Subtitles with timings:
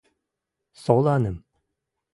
[0.83, 1.37] Соланым.